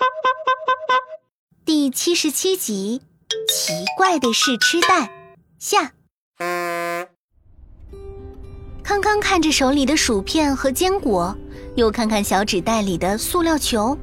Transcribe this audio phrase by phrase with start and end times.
[1.64, 3.02] 第七十七集，
[3.48, 5.10] 奇怪的试吃袋
[5.58, 5.92] 下。
[8.82, 11.36] 康康看着手里的薯片和坚果，
[11.76, 13.96] 又看看小纸袋里的塑料球，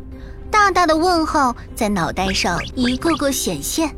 [0.50, 3.94] 大大的问号在脑袋上一个个显现。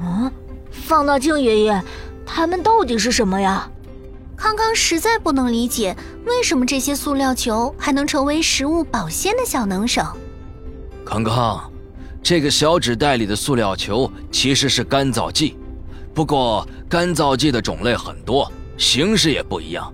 [0.00, 0.30] 嗯，
[0.70, 1.82] 放大镜爷爷，
[2.26, 3.70] 他们到底是什么呀？
[4.36, 10.02] 康康实在不能理解，为什么这些塑料球还能成为食物保鲜的小能手。
[11.08, 11.72] 康康，
[12.22, 15.56] 这个小纸袋里的塑料球其实是干燥剂，
[16.12, 19.90] 不过干燥剂的种类很多，形式也不一样。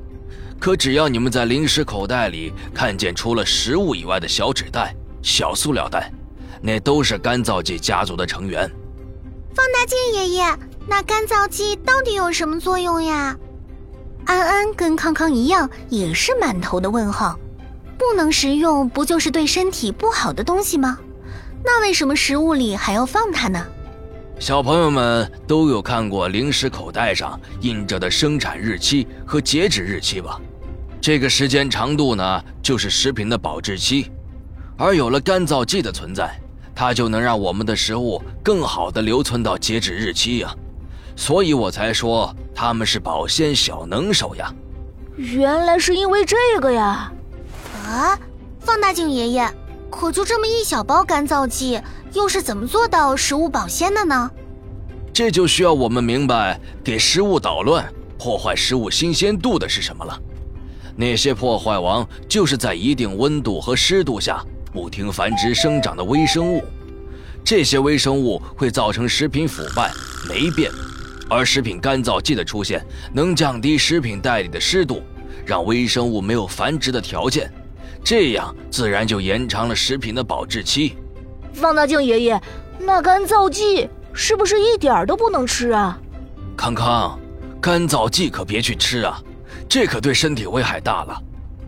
[0.59, 4.93] 可只要你们在零食口袋里看见除了食物以外的小纸袋、
[5.23, 6.13] 小塑料袋，
[6.61, 8.69] 那都是干燥剂家族的成员。
[9.55, 10.45] 放大镜爷爷，
[10.89, 13.37] 那干燥剂到底有什么作用呀？
[14.25, 17.39] 安安跟康康一样，也是满头的问号。
[18.07, 20.99] 不能食用，不就是对身体不好的东西吗？
[21.65, 23.67] 那为什么食物里还要放它呢？
[24.39, 30.39] 小朋友们都有看过零食口袋上印着的生产日期和截止日期吧？
[31.01, 34.11] 这个时间长度呢，就是食品的保质期。
[34.77, 36.39] 而有了干燥剂的存在，
[36.75, 40.55] 它就能让我们的食物更好的留存到截止日期呀。
[41.17, 44.53] 所以我才说他们是保鲜小能手呀。
[45.17, 47.11] 原来是因为这个呀！
[47.95, 48.19] 啊，
[48.59, 49.49] 放大镜爷爷，
[49.89, 51.81] 可就这么一小包干燥剂，
[52.13, 54.29] 又是怎么做到食物保鲜的呢？
[55.13, 60.21] 这就需要我们明白给食物捣乱、破坏食物新鲜度的是什么了。
[60.97, 66.65] 那些破坏王就是在一定温度和湿度下不停繁殖生长的微生物，
[67.45, 69.93] 这些微生物会造成食品腐败、
[70.29, 70.69] 霉变。
[71.31, 75.01] 而食品干燥剂的出现，能降低食品袋里的湿度，
[75.47, 77.53] 让微生物没有繁殖的条件，
[78.05, 80.95] 这样自然就延长了食品的保质期。
[81.55, 82.43] 放大镜爷爷，
[82.79, 85.99] 那干燥剂是不是一点都不能吃啊？
[86.55, 87.19] 康康，
[87.61, 89.19] 干燥剂可别去吃啊，
[89.69, 91.19] 这可对身体危害大了。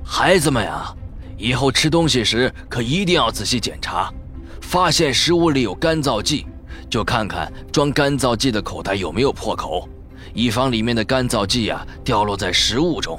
[0.05, 0.95] 孩子们呀，
[1.39, 4.13] 以后吃东西时可一定要仔细检查，
[4.61, 6.45] 发现食物里有干燥剂。
[6.89, 9.89] 就看看装干燥剂的口袋有没有破口，
[10.33, 13.19] 以防里面的干燥剂啊掉落在食物中。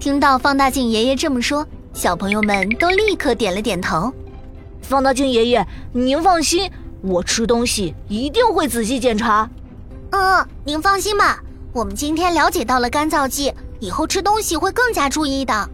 [0.00, 1.64] 听到放大镜爷爷这么说，
[1.98, 4.14] 小朋友们都立刻点了点头。
[4.80, 6.70] 放大镜爷爷，您放心，
[7.02, 9.50] 我吃东西一定会仔细检查。
[10.10, 11.42] 嗯，您放心吧，
[11.72, 15.68] 我们今天了解到了干燥剂，以后吃东西会更加注意的。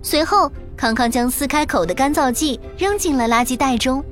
[0.00, 4.04] 随后，康康将撕开口的干燥剂扔进了垃圾袋中。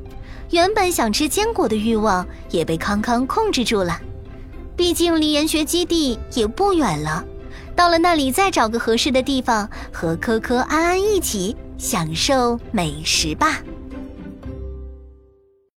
[0.51, 3.97] 原本想吃坚果的欲望也被康康控制住了，
[4.75, 7.25] 毕竟离研学基地也不远了。
[7.77, 13.61] 到了那里，再找个合适的地方和科科、安安一起享受美食吧。